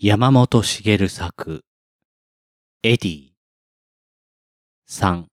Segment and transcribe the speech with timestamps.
[0.00, 1.64] 山本茂作
[2.84, 3.22] エディ。
[4.88, 5.24] 3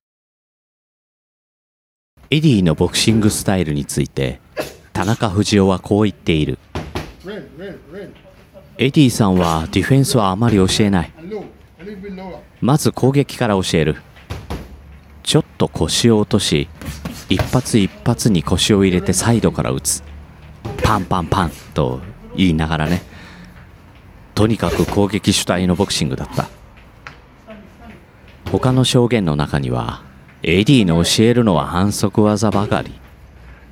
[2.32, 4.40] エディのボクシングスタイルについて
[4.92, 6.58] 田中藤夫はこう言っている。
[8.80, 11.14] エディさんはディフェンスはあまり教えない。
[12.60, 13.98] まず攻撃から教える。
[15.22, 16.68] ちょっと腰を落とし
[17.30, 20.02] 一発一発に腰を入れてサイドから打つ。
[20.84, 22.00] パンパンパンと
[22.36, 23.14] 言いながらね。
[24.36, 26.50] とにかく攻撃主体のボクシングだった
[28.52, 30.04] 他の証言の中には
[30.44, 32.94] エディの教えるのは反則技ばかり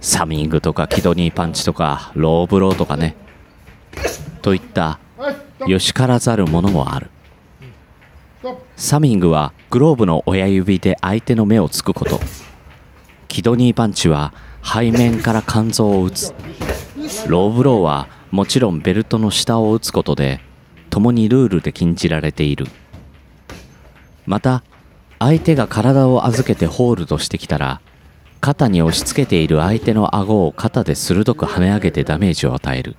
[0.02, 3.16] サミングとかキドニーパンチとかローブローとかね
[4.42, 5.00] といった
[5.68, 7.12] よしからざるものもある
[8.76, 12.20] サミングはグローブの親指で相手の目をつくこと。
[13.28, 14.34] キドニーパンチは
[14.64, 16.34] 背面から肝臓を打つ。
[17.28, 20.42] ローブローはもちろんベルトの下を打つことで、
[20.94, 22.68] 共にルールで禁じられている。
[24.28, 24.64] また、
[25.18, 27.82] 相手が体を預けてホールドしてきたら、
[28.42, 32.96] 肩に押し付けている相手の顎を肩で鋭く跳ね上げてダメージを与える。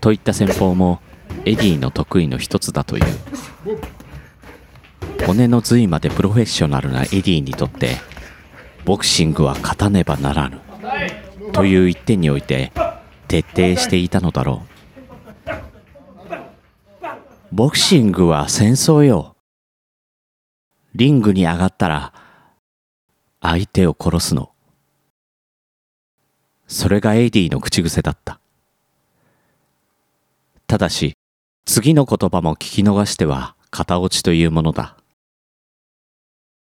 [0.00, 1.02] といった戦法も
[1.44, 3.04] エディの得意の一つだという。
[5.26, 7.96] 骨の髄までプロフェッショナルなエディにとって
[8.86, 10.58] ボクシングは勝たねばならぬ
[11.52, 12.72] という一点において
[13.28, 14.69] 徹底していたのだろう
[17.52, 19.36] ボクシングは戦争よ。
[20.94, 22.12] リングに上がったら
[23.40, 24.52] 相手を殺すの。
[26.68, 28.38] それがエディの口癖だった。
[30.68, 31.14] ただし
[31.64, 34.96] 次の言葉も聞き逃しては片落ちというものだ。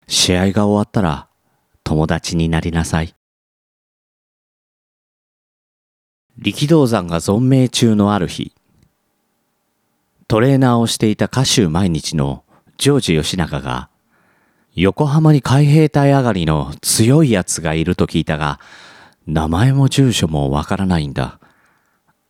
[0.09, 1.29] 試合が終わったら
[1.84, 3.14] 友達になりなさい。
[6.39, 8.55] 力道山が存命中のある日、
[10.33, 12.42] トレーナーをしていた歌手毎日の
[12.78, 13.91] ジョージ吉永が、
[14.74, 18.58] 横浜に海兵隊上がりの強いやつがいると聞いたが、
[19.27, 21.39] 名前も住所もわからないんだ。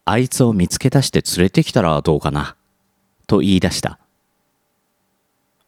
[0.05, 2.57] あいつを見つけ出して連れてきたらどうかな？
[3.29, 4.01] と言い出した。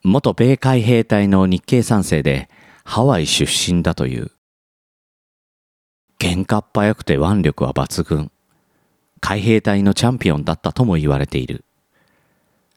[0.03, 2.50] 元米海兵隊の日系三世で
[2.82, 4.32] ハワイ出身だという。
[6.19, 8.32] 喧嘩っ早くて腕力は抜群。
[9.20, 11.64] 海兵隊のチャンピオンだったとも言われている。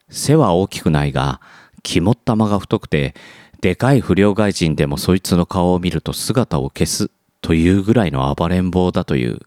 [0.10, 1.42] 背は大きくないが、
[1.84, 3.16] 肝っ玉が太くて、
[3.62, 9.40] でかい不良外人でもそいつの顔を見ると姿を消すというぐらいの暴れん坊だという。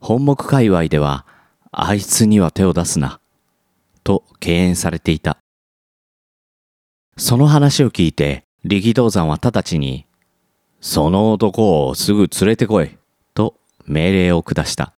[0.00, 1.26] 本目界隈では、
[1.72, 3.20] あいつには手を出すな、
[4.02, 5.38] と敬遠されていた。
[7.16, 10.06] その話を聞いて、力道山は直ちに、
[10.80, 12.96] その男をすぐ連れてこい、
[13.34, 14.94] と命令を下した。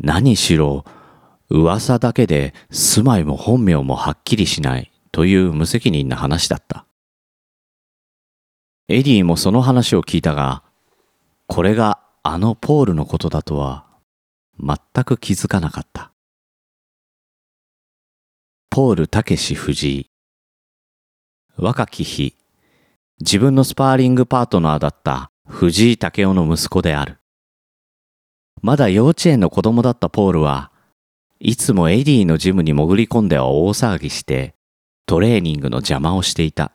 [0.00, 0.84] 何しろ、
[1.50, 6.86] 噂だけで住まいも本名もはっきりしないという無責任な話だった。
[8.88, 10.62] エディもその話を聞いたが、
[11.46, 13.84] これがあのポールのことだとは
[14.58, 16.12] 全く気づかなかった。
[18.70, 20.10] ポールたけし藤井。
[21.56, 22.36] 若き日、
[23.20, 27.18] 自分のスパーリングパートナーだった藤井武雄の息子である。
[28.62, 30.69] まだ幼稚園の子供だったポールは、
[31.42, 34.54] いつもエディのジムに潜り込んでは大騒ぎして、
[35.06, 36.72] トレーニングの邪魔をしていた。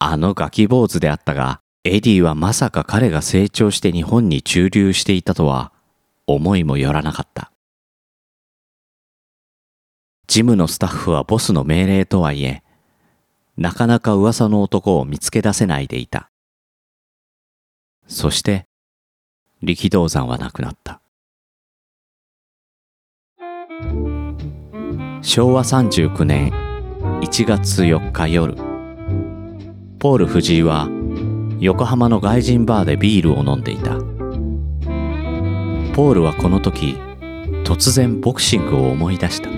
[0.00, 5.72] あのガキ坊主であったが、エディはまさか彼が成長して日本に駐留していたとは、
[6.26, 7.52] 思いもよらなかった。
[10.26, 12.64] ジムのスタッフはボスの命令とはいえ、
[13.56, 16.32] なかなか噂の男を見つけ出せないでいた。
[18.08, 18.66] そして、
[19.62, 21.01] 力道山は亡くなった。
[25.22, 26.52] 昭和39年
[27.20, 28.54] 1月4日夜、
[29.98, 30.88] ポール藤井は
[31.60, 33.94] 横浜の外人バーでビールを飲んでいた。
[35.94, 36.96] ポールはこの時、
[37.64, 39.48] 突然ボクシングを思い出した。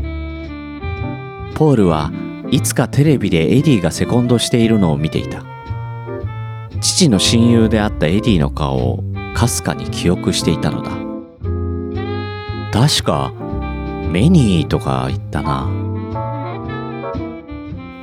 [1.55, 2.13] ポールは
[2.51, 5.45] いつかテレビでエディがセコンドしているのを見ていた。
[6.81, 9.05] 父の親友であったエディの顔を
[9.35, 10.91] かすかに記憶していたのだ。
[12.71, 13.33] 確か、
[14.11, 15.69] メニーとか言ったな。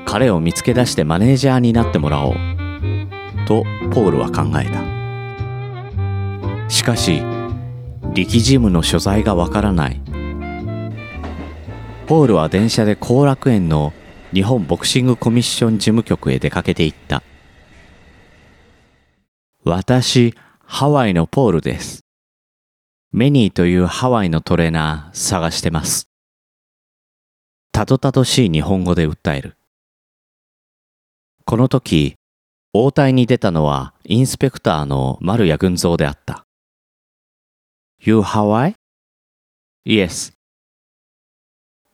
[0.05, 2.33] 彼を見つけ出してマネージャーになってもらおう。
[3.47, 6.69] と、ポールは考えた。
[6.69, 7.23] しかし、
[8.13, 10.01] 力ジムの所在がわからない。
[12.07, 13.93] ポールは電車で後楽園の
[14.33, 17.23] 日本ボクシングコミッション事務局へ出かけていった。
[19.63, 20.33] 私、
[20.65, 22.01] ハワイのポールです。
[23.13, 26.07] メニーというハワイのトレーナー探してます。
[27.73, 29.57] たどたどしい日本語で訴える。
[31.43, 32.15] この時、
[32.71, 36.45] 応対に出たのはインスペクターの丸谷群蔵であった。
[37.99, 38.75] You Hawaii?
[39.85, 40.33] Yes.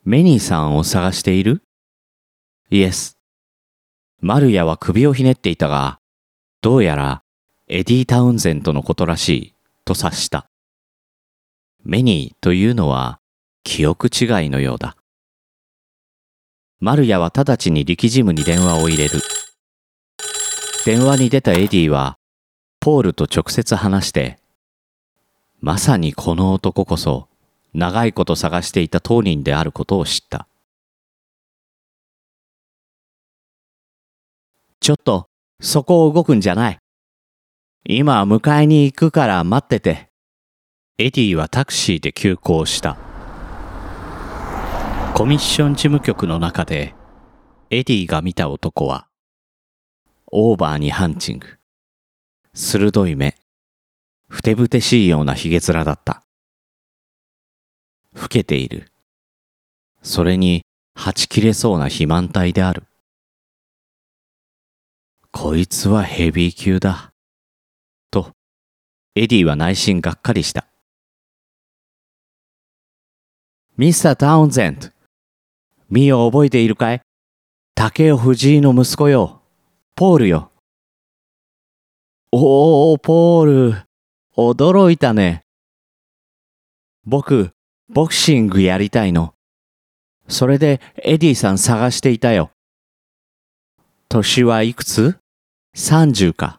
[0.06, 1.64] メニーさんを探している
[2.70, 3.16] ?Yes.
[4.22, 5.98] 丸谷は首をひねっていたが、
[6.62, 7.24] どうやら
[7.68, 9.54] エディ・タウンゼントのことらしい
[9.84, 10.48] と察した。
[11.90, 13.22] メニーというのは
[13.64, 14.98] 記憶違いのようだ。
[16.82, 19.22] 丸谷は直ちに力ジムに電話を入れる。
[20.86, 22.18] 電話に出たエディは、
[22.82, 24.38] ポールと直接話して、
[25.62, 27.30] まさにこの男こそ、
[27.74, 30.50] 長いこと探していた当人であることを知った。
[34.82, 35.30] ちょっと、
[35.62, 36.80] そこを動くんじゃない。
[37.86, 40.07] 今迎えに行くから待ってて。
[41.00, 42.98] エディはタクシーで急行した。
[45.14, 46.96] コミッション事務局の中で、
[47.70, 49.08] エディが見た男は、
[50.32, 51.60] オーバーにハンチング。
[52.56, 53.36] 鋭い目。
[54.28, 56.26] ふてぶてしいような髭面だった。
[58.20, 58.92] 老けている。
[60.02, 60.66] それに、
[60.96, 62.86] はち切れそうな肥満体である。
[65.32, 67.14] こいつはヘビー級だ。
[68.10, 68.32] と、
[69.14, 70.68] エディは内心がっかりした。
[73.78, 74.90] ミスター・タウンゼント。
[75.92, 77.02] ミを覚えているかい？
[77.76, 79.44] 竹尾藤井の息子よ。
[79.96, 80.52] ポールよ。
[82.32, 83.84] おー、ポール。
[84.36, 85.44] 驚いたね。
[87.06, 87.52] 僕、
[87.88, 89.36] ボクシングやりたいの。
[90.28, 92.50] それでエディさん探していたよ。
[94.10, 95.20] 年はいくつ
[95.76, 96.58] ?30 か。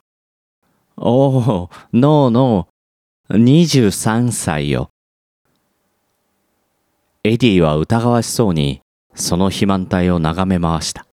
[0.96, 4.90] おー、ノーノー、23歳よ。
[7.28, 8.80] エディは疑わしそうに、
[9.14, 11.06] その肥満体を眺め回した。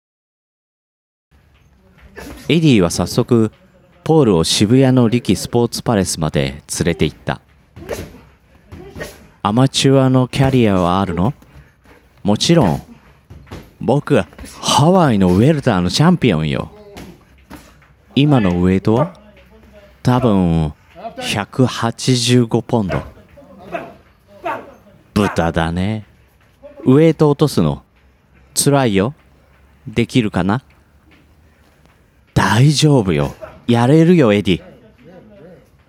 [2.47, 3.51] エディは早速、
[4.05, 7.41] ポールを渋谷の力スポーツパレスまで連れて行った。
[9.41, 11.33] アマチュアのキャリアはあるの？
[12.23, 12.81] もちろん。
[13.81, 14.29] 僕は、
[14.61, 16.71] ハワイのウェルターのチャンピオンよ。
[18.15, 19.19] 今のウェイトは？
[20.01, 20.73] 多分、
[21.17, 23.14] 185ポンド。
[25.15, 26.05] 豚だね。
[26.83, 27.83] ウェイト落とすの。
[28.53, 29.13] 辛いよ。
[29.87, 30.61] できるかな？
[32.33, 33.33] 大丈夫よ。
[33.65, 34.63] やれるよ、エディ。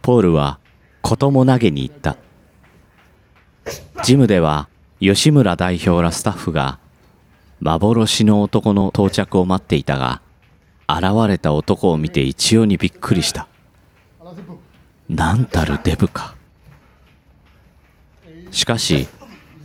[0.00, 0.61] ポールは
[1.02, 2.17] 子供投げに行った。
[4.05, 4.69] ジムでは
[5.00, 6.79] 吉村代表らスタッフが
[7.61, 10.22] 幻の男の到着を待っていたが、
[10.88, 13.49] 現れた男を見て一様にびっくりした。
[15.08, 16.37] なんたるデブか。
[18.52, 19.08] しかし、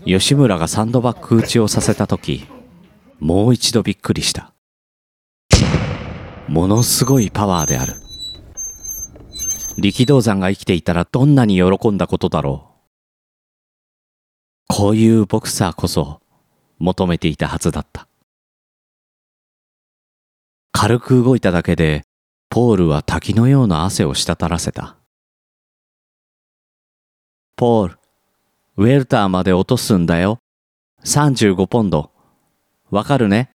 [0.06, 2.48] 吉村がサンドバッグ打ちをさせたとき、
[3.20, 4.54] もう一度びっくりした。
[6.48, 7.94] ものすごいパワーである。
[9.78, 12.72] 力道山が生きていたらどんなに喜んだことだろう。
[14.68, 16.22] こういうボクサーこそ
[16.80, 18.08] 求めていたはずだった。
[20.72, 22.04] 軽く動いただけで、
[22.50, 24.98] ポールは滝のような汗を滴らせた。
[27.56, 28.01] ポール、
[28.82, 30.40] ウェルターまで落とすんだよ。
[31.04, 32.10] 35ポンド。
[32.90, 33.52] わかるね？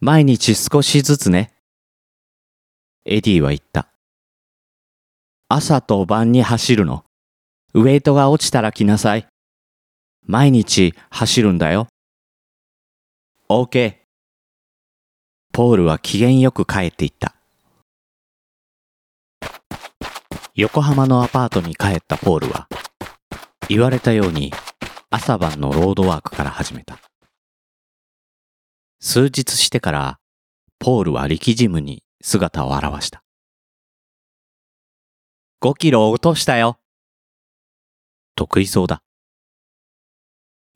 [0.00, 1.52] 毎日少しずつね。
[3.04, 3.86] エディは言った。
[5.48, 7.04] 朝と晩に走るの。
[7.72, 9.28] ウェイトが落ちたら来なさい。
[10.26, 11.86] 毎日走るんだよ。
[13.48, 13.94] OK。
[15.52, 17.36] ポールは機嫌よく帰っていった。
[20.56, 22.66] 横浜のアパートに帰ったポールは、
[23.72, 24.52] 言われたように
[25.08, 26.98] 朝晩のロードワークから始めた。
[29.00, 30.20] 数日してから、
[30.78, 33.24] ポールは力ジムに姿を現した。
[35.62, 36.80] 5キロ落としたよ。
[38.36, 39.02] 得意そうだ。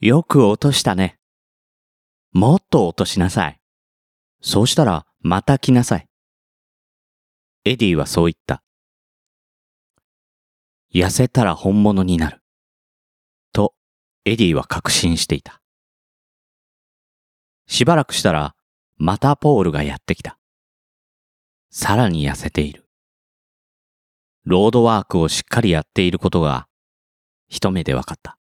[0.01, 1.19] よく落としたね。
[2.33, 3.61] もっと落としなさい。
[4.41, 6.09] そうしたらまた来なさい。
[7.67, 8.63] エディはそう言った。
[10.95, 12.41] 痩せたら本物になる。
[14.29, 15.63] エディは確信していた。
[17.69, 18.57] しばらくしたら、
[18.97, 20.37] またポールがやってきた。
[21.71, 22.89] さらに痩せている。
[24.45, 26.67] ロードワークをしっかりやっていることが、
[27.49, 28.37] 一目で分かった。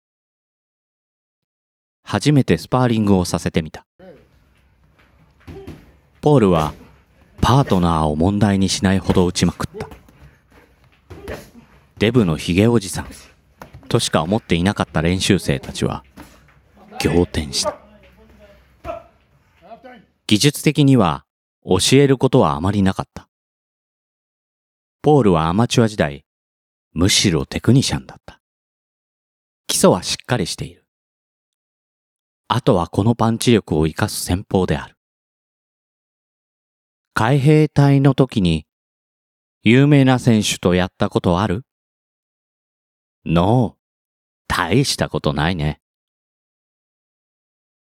[2.03, 3.85] 初めてスパーリングをさせてみた。
[6.19, 6.73] ポールは、
[7.41, 9.87] パートナーを問題にしないほど打ちまくった。
[11.99, 13.07] デブのヒゲおじさん、
[13.95, 16.03] としか思っていなかった練習生たちは
[17.01, 17.77] 仰天した。
[20.27, 21.23] 技術的には
[21.63, 23.29] 教えることはあまりなかった。
[25.01, 26.25] ポールはアマチュア時代、
[26.91, 28.41] むしろテクニシャンだった。
[29.67, 30.85] 基礎はしっかりしている。
[32.49, 34.97] あとはこのパンチ力を活かす戦法である。
[37.13, 38.65] 海兵隊の時に
[39.63, 41.63] 有名な選手とやったことある？
[43.25, 43.74] ノー。
[44.47, 45.81] 大したことないね。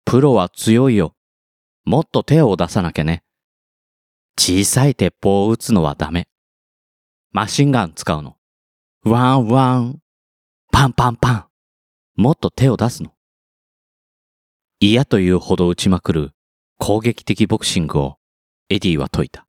[0.04, 1.14] プロは強いよ。
[1.84, 3.22] もっと手を出さなきゃね。
[4.38, 6.28] 小さい鉄砲を撃つのはダメ。
[7.32, 8.36] マシンガン使うの。
[9.04, 9.98] ワンワン。
[10.72, 11.46] パンパンパン。
[12.16, 13.12] もっと手を出すの。
[14.80, 16.30] 嫌というほど撃ちまくる
[16.78, 18.18] 攻撃的ボクシングを
[18.68, 19.46] エディは説いた。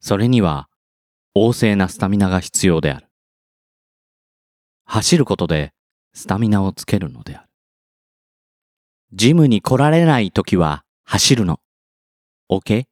[0.00, 0.68] それには
[1.36, 3.09] 旺盛なスタミナが必要である。
[4.92, 5.72] 走ることで
[6.14, 7.48] スタミナをつけるのである。
[9.12, 11.60] ジムに来られないときは走るの。
[12.50, 12.86] OK?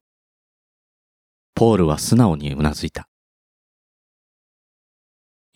[1.55, 3.09] ポールは素直にうなずいた。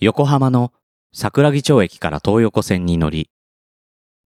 [0.01, 0.73] 横浜の
[1.13, 3.29] 桜木町駅から東横線に乗り、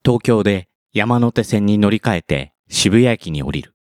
[0.04, 3.74] 東京で山手線に乗り換えて渋谷駅に降りる。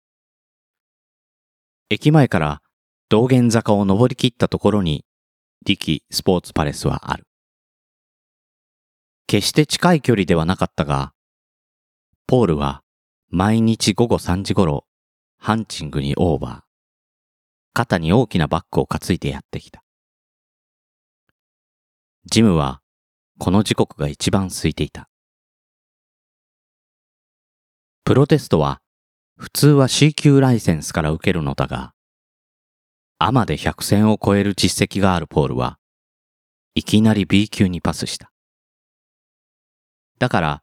[1.88, 2.62] 駅前から
[3.08, 5.04] 道玄坂を登り切ったところに、
[5.66, 7.24] 力スポーツパレスはある。
[9.30, 11.12] 決して近い距離ではなかったが、
[12.26, 12.82] ポールは
[13.28, 14.86] 毎日午後3時頃、
[15.38, 16.60] ハンチングにオーバー。
[17.72, 19.84] 肩に大きなバッグを担いでやってきた。
[22.26, 22.80] ジムは
[23.38, 25.08] この時刻が一番空いていた。
[28.02, 28.80] プロテストは
[29.38, 31.92] 普通は C 級ライセンスから受けるのだが、
[33.20, 35.78] アマで100戦を超える実績があるポールは、
[36.74, 38.29] いきなり B 級にパスした。
[40.20, 40.62] だから、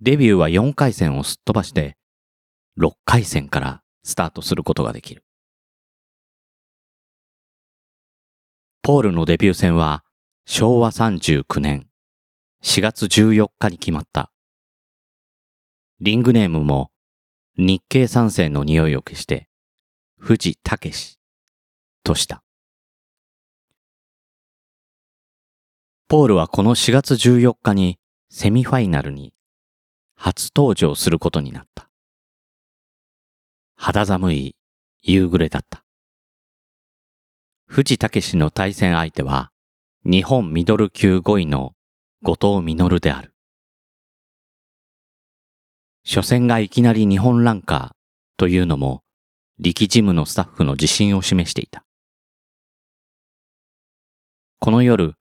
[0.00, 1.96] デビューは4回戦をすっ飛ばして、
[2.76, 5.24] 6回戦からスタートすることができる。
[8.82, 10.04] ポールのデビュー戦は
[10.44, 11.86] 昭和39年
[12.64, 14.32] 4月14日に決まった。
[16.00, 16.90] リングネームも
[17.56, 19.48] 日系三世の匂いを消して
[20.18, 21.16] 藤武史
[22.02, 22.42] とした。
[26.08, 28.00] ポールはこの4月14日に
[28.38, 29.32] セミファイナルに
[30.14, 31.88] 初登場することになった。
[33.76, 34.56] 肌寒い
[35.00, 35.86] 夕暮れだった。
[37.64, 39.52] 藤武の対戦相手は
[40.04, 41.72] 日本ミドル級5位の
[42.22, 43.32] 後藤実である。
[46.06, 47.96] 初戦がいきなり日本ランカー
[48.36, 49.02] というのも
[49.58, 51.86] 力ジムのスタッフの自信を示していた。
[54.60, 55.14] この夜、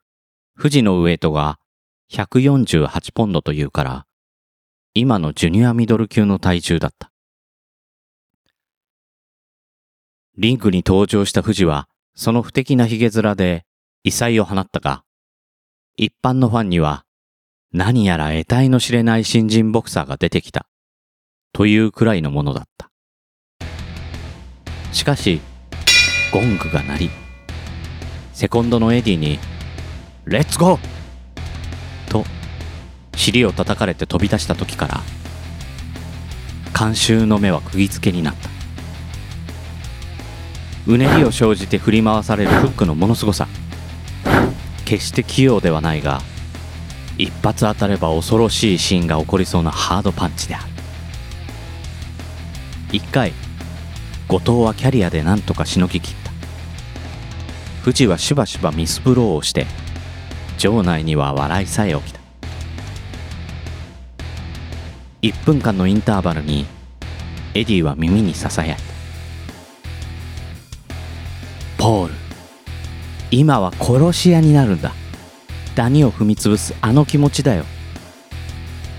[0.57, 1.59] 富士のウエイトが
[2.11, 4.05] 148ポンドというから、
[4.93, 7.11] 今のジュニアミドル級の体重だった。
[10.37, 13.65] リングに登場した富士は、その不敵な髭面で
[14.03, 15.03] 異彩を放ったが、
[15.97, 17.05] 一般のファンには、
[17.73, 20.67] 何やら得体の知れない新人ボクサーが出てきた、
[21.53, 22.91] というくらいのものだった。
[24.93, 25.41] しかし、
[26.31, 27.09] ゴングが鳴り、
[28.33, 29.39] セコンドのエディに、
[30.25, 30.94] Let's go、
[33.15, 35.01] 尻を叩かれて飛び出した時から、
[36.73, 38.49] 観衆の目は釘付けになった。
[40.87, 43.47] うねりを生じて振り回されるフックのものすごさ。
[44.85, 46.21] 決して器用ではないが、
[47.17, 50.65] 一発当たれば恐ろしいシーンが起こりそうなハードパンチである。
[52.91, 53.33] 一回、
[54.27, 56.31] 後藤はキャリアで何とかしのぎ切った。
[57.83, 59.65] 富士はしばしばミスブローをして、
[60.57, 62.14] 場内には笑いさえ起きた。
[65.25, 66.67] 1分間のインターバルに、
[67.55, 68.83] エディは耳にささやいた。
[71.79, 72.13] ポール、
[73.31, 74.93] 今は殺し屋になるんだ。
[75.73, 77.65] ダニを踏み潰すあの気持ちだよ。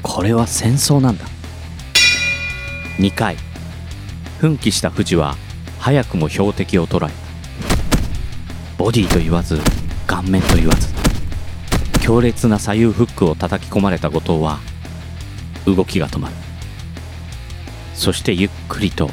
[0.03, 1.25] これは戦争なんだ。
[2.99, 3.37] 2回、
[4.41, 5.37] 奮起した富士は
[5.79, 7.13] 早くも標的を捉え。
[8.77, 9.61] ボディと言わず、
[10.09, 10.89] 顔面と言わず、
[12.01, 14.59] 強烈な左右フックを叩き込まれた後藤は、
[15.67, 16.35] 動きが止まる。
[17.95, 19.11] そしてゆっくりと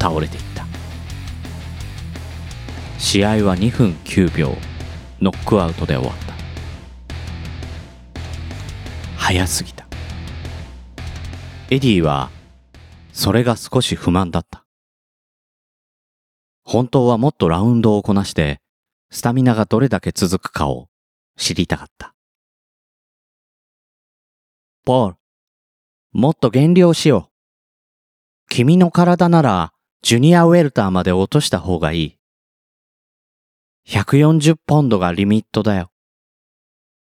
[0.00, 0.64] 倒れていった。
[2.98, 4.56] 試合は2分9秒、
[5.20, 6.34] ノックアウトで終わった。
[9.16, 9.86] 早すぎた。
[11.70, 12.30] エディは、
[13.12, 14.64] それが少し不満だった。
[16.64, 18.60] 本当はもっとラウンドをこなして、
[19.10, 20.88] スタミナがどれだけ続くかを
[21.36, 22.14] 知りたかった。
[24.90, 25.16] ポール。
[26.10, 27.32] もっと減量しよう。
[28.48, 32.18] 君の体なら、ジュニアウェルターまで落とした方がいい。
[33.86, 35.92] 140ポンドがリミットだよ。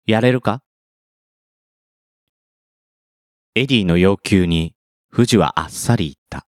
[0.06, 0.62] やれるか？
[3.56, 4.75] エディの要求に、
[5.10, 6.46] 富士はあっさり言った。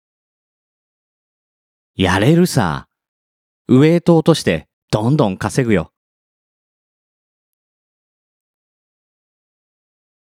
[1.96, 2.88] やれるさ。
[3.68, 5.92] ウエイト落として、どんどん稼ぐよ。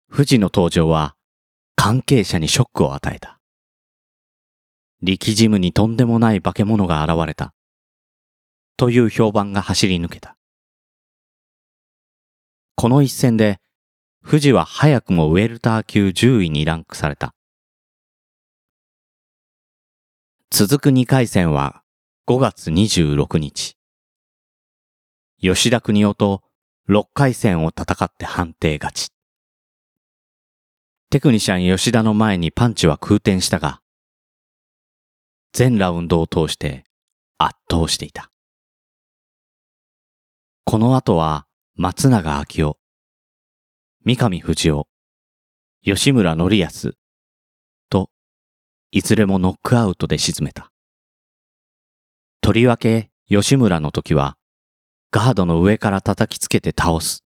[0.09, 1.15] 富士の登場は、
[1.75, 3.39] 関係者にショックを与えた。
[5.01, 7.53] 力ジムにとんでもない化け物が現れた。
[8.77, 10.37] という評判が走り抜けた。
[12.75, 13.59] この一戦で、
[14.25, 17.33] 富士は早くもウェルター級10位にランクされた。
[20.49, 21.83] 続く2回戦は
[22.27, 23.77] 5月26日。
[25.39, 26.43] 吉田国夫と
[26.89, 29.16] 6回戦を戦って判定勝ち。
[31.09, 33.79] テクニシャン吉田の前にパンチは空転したが、
[35.53, 36.83] 全ラウンドを通して
[37.37, 38.29] 圧倒していた。
[40.65, 42.77] この後は松永明夫、
[44.03, 44.87] 三上藤夫、
[45.81, 46.95] 吉村則康
[47.89, 48.09] と、
[48.91, 50.73] いずれもノックアウトで沈めた。
[52.41, 54.35] とりわけ吉村の時は、
[55.11, 57.23] ガードの上から叩きつけて倒す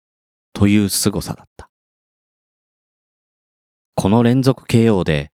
[0.55, 1.66] という凄さだった。
[3.99, 5.31] この連続 KO で、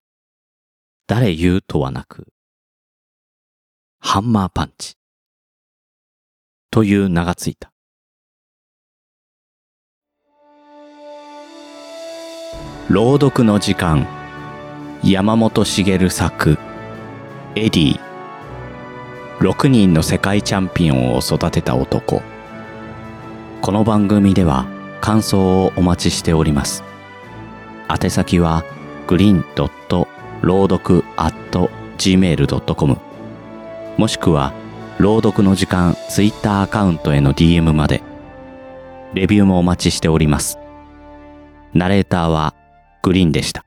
[1.08, 2.28] 誰言うとはなく、
[4.00, 4.98] ハンマーパンチ。
[6.70, 7.74] という名がついた。
[12.88, 14.08] 朗読の時間。
[15.04, 16.60] 山本茂作。
[17.56, 18.00] エディ。
[19.40, 22.22] 6人の世界チャンピオンを育てた男。
[23.62, 24.68] この番組では
[25.02, 26.91] 感想をお待ちしております。
[27.92, 28.64] 宛先は
[29.08, 29.44] green.
[30.42, 31.36] 朗読 at
[31.98, 32.98] gmail.com
[33.98, 34.54] もしくは
[34.98, 38.02] 朗読の時間ツイッターアカウントへの DM まで。
[39.14, 40.58] レビューもお待ちしております。
[41.74, 42.54] ナレーターは
[43.02, 43.66] グリーンでした。